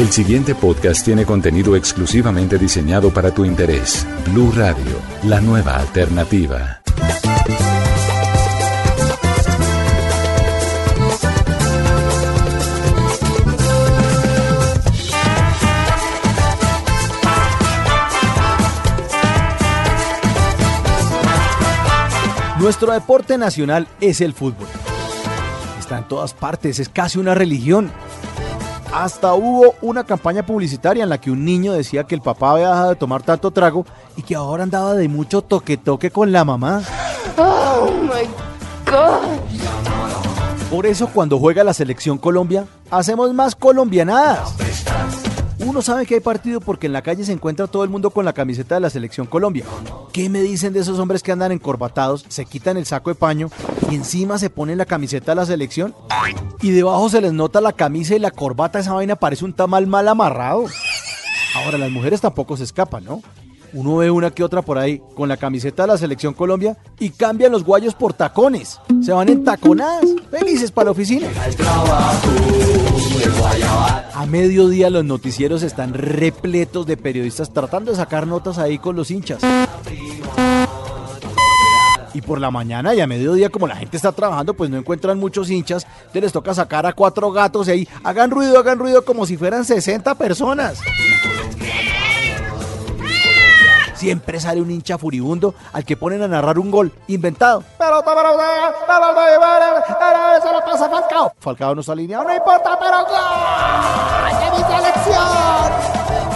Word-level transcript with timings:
El 0.00 0.10
siguiente 0.10 0.54
podcast 0.54 1.04
tiene 1.04 1.26
contenido 1.26 1.76
exclusivamente 1.76 2.56
diseñado 2.56 3.10
para 3.12 3.32
tu 3.32 3.44
interés. 3.44 4.06
Blue 4.32 4.50
Radio, 4.50 4.96
la 5.24 5.42
nueva 5.42 5.76
alternativa. 5.76 6.80
Nuestro 22.58 22.94
deporte 22.94 23.36
nacional 23.36 23.86
es 24.00 24.22
el 24.22 24.32
fútbol. 24.32 24.66
Está 25.78 25.98
en 25.98 26.08
todas 26.08 26.32
partes, 26.32 26.78
es 26.78 26.88
casi 26.88 27.18
una 27.18 27.34
religión. 27.34 27.92
Hasta 28.92 29.34
hubo 29.34 29.74
una 29.82 30.04
campaña 30.04 30.44
publicitaria 30.44 31.04
en 31.04 31.08
la 31.08 31.18
que 31.18 31.30
un 31.30 31.44
niño 31.44 31.72
decía 31.72 32.04
que 32.04 32.14
el 32.14 32.22
papá 32.22 32.52
había 32.52 32.68
dejado 32.68 32.90
de 32.90 32.96
tomar 32.96 33.22
tanto 33.22 33.50
trago 33.52 33.86
y 34.16 34.22
que 34.22 34.34
ahora 34.34 34.64
andaba 34.64 34.94
de 34.94 35.08
mucho 35.08 35.42
toque-toque 35.42 36.10
con 36.10 36.32
la 36.32 36.44
mamá. 36.44 36.82
Oh 37.36 37.90
my 38.02 38.28
god. 38.90 39.38
Por 40.70 40.86
eso 40.86 41.08
cuando 41.08 41.38
juega 41.38 41.62
la 41.62 41.72
selección 41.72 42.18
Colombia, 42.18 42.66
hacemos 42.90 43.32
más 43.32 43.54
colombianadas. 43.54 44.54
Uno 45.62 45.82
sabe 45.82 46.06
que 46.06 46.14
hay 46.14 46.20
partido 46.20 46.60
porque 46.60 46.86
en 46.86 46.92
la 46.92 47.02
calle 47.02 47.24
se 47.24 47.32
encuentra 47.32 47.66
todo 47.66 47.84
el 47.84 47.90
mundo 47.90 48.10
con 48.10 48.24
la 48.24 48.32
camiseta 48.32 48.76
de 48.76 48.80
la 48.80 48.90
selección 48.90 49.26
Colombia. 49.26 49.64
¿Qué 50.12 50.28
me 50.28 50.40
dicen 50.40 50.72
de 50.72 50.80
esos 50.80 50.98
hombres 50.98 51.22
que 51.22 51.32
andan 51.32 51.52
encorbatados, 51.52 52.24
se 52.28 52.46
quitan 52.46 52.76
el 52.76 52.86
saco 52.86 53.10
de 53.10 53.14
paño 53.14 53.50
y 53.90 53.94
encima 53.94 54.38
se 54.38 54.48
ponen 54.50 54.78
la 54.78 54.86
camiseta 54.86 55.32
de 55.32 55.36
la 55.36 55.46
selección? 55.46 55.94
Y 56.62 56.70
debajo 56.70 57.08
se 57.10 57.20
les 57.20 57.32
nota 57.32 57.60
la 57.60 57.72
camisa 57.72 58.16
y 58.16 58.18
la 58.18 58.30
corbata, 58.30 58.78
esa 58.78 58.94
vaina 58.94 59.16
parece 59.16 59.44
un 59.44 59.52
tamal 59.52 59.86
mal 59.86 60.08
amarrado. 60.08 60.64
Ahora, 61.54 61.78
las 61.78 61.90
mujeres 61.90 62.20
tampoco 62.20 62.56
se 62.56 62.64
escapan, 62.64 63.04
¿no? 63.04 63.22
Uno 63.72 63.96
ve 63.96 64.10
una 64.10 64.30
que 64.30 64.42
otra 64.42 64.62
por 64.62 64.78
ahí 64.78 65.00
con 65.14 65.28
la 65.28 65.36
camiseta 65.36 65.84
de 65.84 65.88
la 65.88 65.98
selección 65.98 66.34
Colombia 66.34 66.76
y 66.98 67.10
cambian 67.10 67.52
los 67.52 67.64
guayos 67.64 67.94
por 67.94 68.12
tacones. 68.12 68.80
Se 69.02 69.12
van 69.12 69.28
en 69.28 69.44
taconadas, 69.44 70.06
felices 70.30 70.70
para 70.72 70.86
la 70.86 70.90
oficina. 70.92 71.28
A 74.14 74.26
mediodía 74.26 74.90
los 74.90 75.04
noticieros 75.04 75.62
están 75.62 75.94
repletos 75.94 76.86
de 76.86 76.96
periodistas 76.96 77.52
tratando 77.52 77.90
de 77.92 77.96
sacar 77.96 78.26
notas 78.26 78.58
ahí 78.58 78.78
con 78.78 78.96
los 78.96 79.10
hinchas. 79.10 79.40
Y 82.12 82.22
por 82.22 82.40
la 82.40 82.50
mañana 82.50 82.92
y 82.94 83.00
a 83.00 83.06
mediodía, 83.06 83.50
como 83.50 83.68
la 83.68 83.76
gente 83.76 83.96
está 83.96 84.10
trabajando, 84.10 84.54
pues 84.54 84.68
no 84.68 84.76
encuentran 84.76 85.18
muchos 85.18 85.48
hinchas. 85.48 85.86
Entonces 86.00 86.22
les 86.22 86.32
toca 86.32 86.52
sacar 86.54 86.84
a 86.86 86.92
cuatro 86.92 87.30
gatos 87.30 87.68
y 87.68 87.70
ahí 87.70 87.88
hagan 88.02 88.32
ruido, 88.32 88.58
hagan 88.58 88.78
ruido 88.78 89.04
como 89.04 89.26
si 89.26 89.36
fueran 89.36 89.64
60 89.64 90.16
personas. 90.16 90.80
Siempre 94.00 94.40
sale 94.40 94.62
un 94.62 94.70
hincha 94.70 94.96
furibundo 94.96 95.54
al 95.74 95.84
que 95.84 95.94
ponen 95.94 96.22
a 96.22 96.26
narrar 96.26 96.58
un 96.58 96.70
gol 96.70 96.90
inventado. 97.08 97.62
Pero, 97.76 98.02
pero, 98.02 98.22
pero, 98.22 99.04
se 100.40 100.50
lo 100.50 100.64
pasa 100.64 100.88
Falcao. 100.88 101.34
Falcao 101.38 101.74
no 101.74 101.82
está 101.82 101.92
alineado, 101.92 102.24
no 102.24 102.34
importa, 102.34 102.78
pero 102.78 103.04
¡gol! 103.04 103.12
¡De 104.40 104.50
mi 104.52 104.64
selección! 104.74 105.70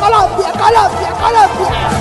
¡Colombia, 0.00 0.52
Colombia, 0.52 1.10
Colombia! 1.20 2.00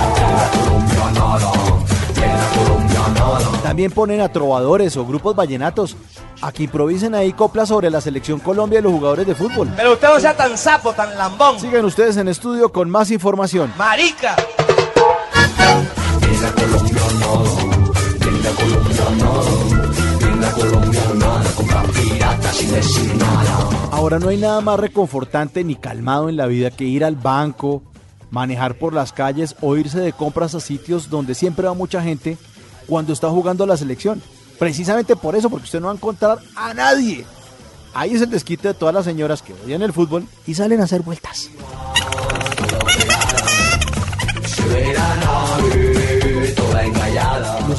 También 3.61 3.91
ponen 3.91 4.21
a 4.21 4.31
trovadores 4.31 4.95
o 4.95 5.05
grupos 5.05 5.35
vallenatos 5.35 5.97
a 6.41 6.53
que 6.53 6.63
improvisen 6.63 7.15
ahí 7.15 7.33
coplas 7.33 7.67
sobre 7.67 7.89
la 7.89 7.99
selección 7.99 8.39
Colombia 8.39 8.79
y 8.79 8.81
los 8.81 8.93
jugadores 8.93 9.27
de 9.27 9.35
fútbol. 9.35 9.69
Pero 9.75 9.91
usted 9.91 10.07
no 10.07 10.21
sea 10.21 10.37
tan 10.37 10.57
sapo, 10.57 10.93
tan 10.93 11.17
lambón. 11.17 11.59
Sigan 11.59 11.83
ustedes 11.83 12.15
en 12.15 12.29
estudio 12.29 12.71
con 12.71 12.89
más 12.89 13.11
información. 13.11 13.73
Marica. 13.77 14.37
Ahora 23.91 24.19
no 24.19 24.29
hay 24.29 24.37
nada 24.37 24.61
más 24.61 24.79
reconfortante 24.79 25.63
ni 25.63 25.75
calmado 25.75 26.29
en 26.29 26.37
la 26.37 26.47
vida 26.47 26.71
que 26.71 26.85
ir 26.85 27.03
al 27.03 27.15
banco, 27.15 27.83
manejar 28.31 28.77
por 28.77 28.93
las 28.93 29.13
calles 29.13 29.55
o 29.61 29.75
irse 29.75 29.99
de 29.99 30.13
compras 30.13 30.55
a 30.55 30.59
sitios 30.59 31.09
donde 31.09 31.35
siempre 31.35 31.67
va 31.67 31.73
mucha 31.73 32.01
gente 32.01 32.37
cuando 32.87 33.13
está 33.13 33.29
jugando 33.29 33.65
la 33.65 33.77
selección. 33.77 34.21
Precisamente 34.57 35.15
por 35.15 35.35
eso, 35.35 35.49
porque 35.49 35.65
usted 35.65 35.79
no 35.79 35.87
va 35.87 35.93
a 35.93 35.95
encontrar 35.95 36.39
a 36.55 36.73
nadie. 36.73 37.25
Ahí 37.93 38.13
es 38.13 38.21
el 38.21 38.29
desquite 38.29 38.69
de 38.69 38.73
todas 38.73 38.95
las 38.95 39.05
señoras 39.05 39.41
que 39.41 39.53
odian 39.53 39.81
el 39.81 39.93
fútbol 39.93 40.25
y 40.47 40.53
salen 40.53 40.81
a 40.81 40.85
hacer 40.85 41.01
vueltas. 41.01 41.49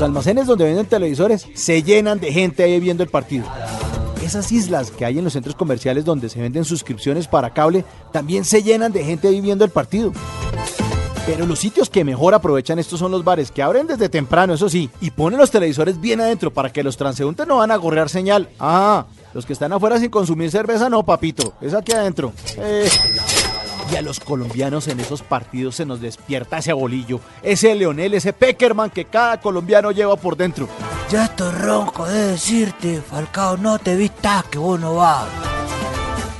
Los 0.00 0.06
almacenes 0.08 0.46
donde 0.46 0.64
venden 0.64 0.86
televisores 0.86 1.46
se 1.52 1.82
llenan 1.82 2.20
de 2.20 2.32
gente 2.32 2.62
ahí 2.62 2.80
viendo 2.80 3.02
el 3.02 3.10
partido. 3.10 3.44
Esas 4.24 4.50
islas 4.50 4.90
que 4.90 5.04
hay 5.04 5.18
en 5.18 5.24
los 5.24 5.34
centros 5.34 5.54
comerciales 5.54 6.06
donde 6.06 6.30
se 6.30 6.40
venden 6.40 6.64
suscripciones 6.64 7.28
para 7.28 7.52
cable 7.52 7.84
también 8.10 8.46
se 8.46 8.62
llenan 8.62 8.92
de 8.92 9.04
gente 9.04 9.28
ahí 9.28 9.42
viendo 9.42 9.62
el 9.62 9.70
partido. 9.70 10.14
Pero 11.26 11.44
los 11.44 11.58
sitios 11.58 11.90
que 11.90 12.02
mejor 12.02 12.32
aprovechan 12.32 12.78
estos 12.78 12.98
son 12.98 13.10
los 13.10 13.24
bares, 13.24 13.50
que 13.50 13.62
abren 13.62 13.86
desde 13.86 14.08
temprano, 14.08 14.54
eso 14.54 14.70
sí, 14.70 14.88
y 15.02 15.10
ponen 15.10 15.38
los 15.38 15.50
televisores 15.50 16.00
bien 16.00 16.22
adentro 16.22 16.50
para 16.50 16.72
que 16.72 16.82
los 16.82 16.96
transeúntes 16.96 17.46
no 17.46 17.58
van 17.58 17.70
a 17.70 17.76
gorrear 17.76 18.08
señal. 18.08 18.48
Ah, 18.58 19.04
los 19.34 19.44
que 19.44 19.52
están 19.52 19.74
afuera 19.74 20.00
sin 20.00 20.08
consumir 20.08 20.50
cerveza, 20.50 20.88
no, 20.88 21.02
papito, 21.02 21.52
es 21.60 21.74
aquí 21.74 21.92
adentro. 21.92 22.32
Eh. 22.56 22.88
Y 23.92 23.96
a 23.96 24.02
los 24.02 24.20
colombianos 24.20 24.86
en 24.86 25.00
esos 25.00 25.22
partidos 25.22 25.74
se 25.76 25.84
nos 25.84 26.00
despierta 26.00 26.58
ese 26.58 26.72
bolillo, 26.72 27.20
ese 27.42 27.74
Leonel, 27.74 28.14
ese 28.14 28.32
Peckerman 28.32 28.90
que 28.90 29.06
cada 29.06 29.40
colombiano 29.40 29.90
lleva 29.90 30.14
por 30.16 30.36
dentro. 30.36 30.68
Ya 31.10 31.24
estoy 31.24 31.52
ronco 31.52 32.04
de 32.06 32.28
decirte, 32.28 33.02
Falcao, 33.02 33.56
no 33.56 33.78
te 33.80 33.96
vistas 33.96 34.44
que 34.44 34.58
vos 34.58 34.78
no 34.78 34.94
vas. 34.94 35.26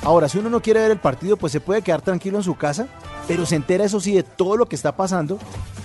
Ahora, 0.03 0.28
si 0.28 0.39
uno 0.39 0.49
no 0.49 0.60
quiere 0.62 0.81
ver 0.81 0.93
el 0.93 0.99
partido, 0.99 1.37
pues 1.37 1.53
se 1.53 1.60
puede 1.60 1.83
quedar 1.83 2.03
tranquilo 2.03 2.39
en 2.39 2.44
su 2.44 2.55
casa, 2.55 2.87
pero 3.27 3.44
se 3.44 3.56
entera, 3.56 3.84
eso 3.84 4.00
sí, 4.00 4.15
de 4.15 4.22
todo 4.22 4.56
lo 4.56 4.66
que 4.66 4.77
está 4.77 4.97
pasando 4.97 5.39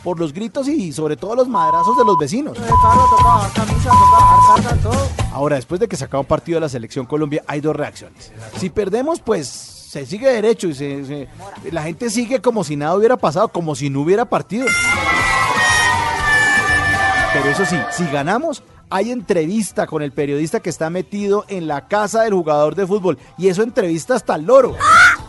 por 0.04 0.20
los 0.20 0.34
gritos 0.34 0.68
y 0.68 0.94
sobre 0.94 1.18
todo 1.18 1.36
los 1.36 1.48
madrazos 1.48 1.98
de 1.98 2.06
los 2.06 2.16
vecinos. 2.18 2.58
Ahora, 5.34 5.56
después 5.56 5.82
de 5.82 5.88
que 5.88 5.98
se 5.98 6.06
acaba 6.06 6.22
un 6.22 6.28
partido 6.28 6.58
de 6.58 6.62
la 6.62 6.70
selección 6.70 7.08
Colombia, 7.08 7.44
hay 7.48 7.60
dos 7.60 7.76
reacciones. 7.76 8.32
Si 8.58 8.70
perdemos, 8.70 9.20
pues 9.20 9.75
se 9.96 10.06
sigue 10.06 10.30
derecho 10.30 10.68
y 10.68 10.74
se, 10.74 11.30
la 11.72 11.84
gente 11.84 12.10
sigue 12.10 12.42
como 12.42 12.66
si 12.66 12.76
nada 12.76 12.96
hubiera 12.96 13.16
pasado, 13.16 13.48
como 13.48 13.76
si 13.76 13.90
no 13.90 14.02
hubiera 14.02 14.26
partido. 14.26 14.66
Pero 17.32 17.50
eso 17.50 17.66
sí, 17.66 17.78
si 17.92 18.06
ganamos, 18.08 18.62
hay 18.90 19.12
entrevista 19.12 19.88
con 19.88 20.02
el 20.02 20.12
periodista 20.12 20.60
que 20.60 20.70
está 20.70 20.90
metido 20.90 21.46
en 21.48 21.68
la 21.68 21.88
casa 21.88 22.24
del 22.24 22.34
jugador 22.34 22.76
de 22.76 22.86
fútbol. 22.86 23.18
Y 23.38 23.48
eso 23.48 23.64
entrevista 23.64 24.16
hasta 24.16 24.36
el 24.36 24.44
loro. 24.44 24.76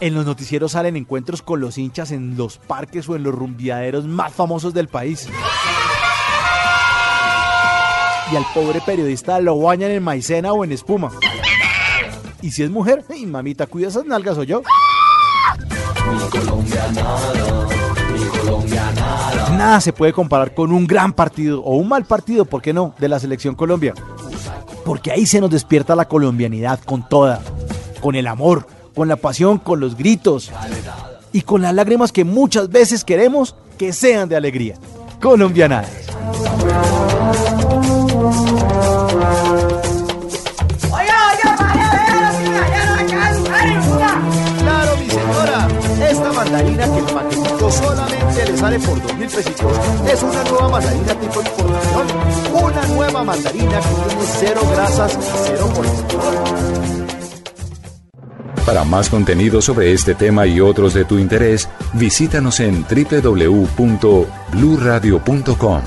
En 0.01 0.15
los 0.17 0.27
noticieros 0.27 0.73
salen 0.73 0.97
encuentros 0.97 1.43
con 1.43 1.61
los 1.61 1.79
hinchas 1.79 2.11
en 2.11 2.37
los 2.37 2.59
parques 2.59 3.09
o 3.09 3.15
en 3.15 3.23
los 3.23 3.33
rumbiaderos 3.33 4.05
más 4.05 4.33
famosos 4.33 4.75
del 4.75 4.89
país. 4.89 5.29
Y 8.33 8.35
al 8.35 8.45
pobre 8.53 8.81
periodista 8.81 9.39
lo 9.39 9.61
bañan 9.61 9.93
en 9.93 10.03
maicena 10.03 10.53
o 10.53 10.65
en 10.65 10.73
espuma. 10.73 11.13
Y 12.43 12.51
si 12.51 12.63
es 12.63 12.71
mujer, 12.71 13.05
¡ay, 13.11 13.27
mamita, 13.27 13.67
cuida 13.67 13.89
esas 13.89 14.05
nalgas 14.05 14.39
o 14.39 14.43
yo! 14.43 14.63
Nada 19.51 19.81
se 19.81 19.93
puede 19.93 20.13
comparar 20.13 20.55
con 20.55 20.71
un 20.73 20.87
gran 20.87 21.13
partido 21.13 21.63
o 21.63 21.77
un 21.77 21.89
mal 21.89 22.05
partido, 22.05 22.45
¿por 22.45 22.63
qué 22.63 22.73
no?, 22.73 22.95
de 22.99 23.09
la 23.09 23.19
selección 23.19 23.55
Colombia. 23.55 23.95
Porque 24.85 25.11
ahí 25.11 25.27
se 25.27 25.41
nos 25.41 25.51
despierta 25.51 25.97
la 25.97 26.07
colombianidad 26.07 26.79
con 26.81 27.09
toda, 27.09 27.41
con 28.01 28.15
el 28.15 28.27
amor, 28.27 28.67
con 28.95 29.09
la 29.09 29.17
pasión, 29.17 29.59
con 29.59 29.81
los 29.81 29.97
gritos 29.97 30.53
y 31.33 31.43
con 31.43 31.63
las 31.63 31.75
lágrimas 31.75 32.13
que 32.13 32.25
muchas 32.25 32.69
veces 32.69 33.05
queremos 33.05 33.57
que 33.79 33.93
sean 33.93 34.29
de 34.29 34.37
alegría. 34.37 34.77
Colombianadas. 35.21 36.06
Por 48.81 49.01
dos 49.03 49.15
mil 49.17 49.29
pesitos. 49.29 49.73
Es 50.11 50.23
una 50.23 50.43
nueva 50.45 50.69
mandarina 50.69 51.15
tipo 51.15 51.41
importación. 51.41 52.07
Una 52.65 52.87
nueva 52.87 53.25
mandarina 53.25 53.81
que 53.81 53.89
tiene 53.89 54.23
cero 54.39 54.61
grasas 54.73 55.19
cero 55.45 55.69
colesterol. 55.75 56.35
Para 58.67 58.85
más 58.85 59.09
contenido 59.09 59.63
sobre 59.63 59.93
este 59.93 60.17
tema 60.17 60.45
y 60.47 60.61
otros 60.61 60.93
de 60.93 61.05
tu 61.05 61.19
interés, 61.19 61.69
visítanos 61.93 62.59
en 62.59 62.85
www.bluradio.com. 62.85 65.83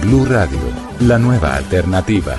Blu 0.00 0.24
Radio, 0.24 0.58
la 1.00 1.18
nueva 1.18 1.56
alternativa. 1.56 2.38